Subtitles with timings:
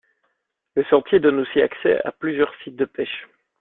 [0.73, 3.27] Le sentier donne aussi accès à plusieurs sites de pêches.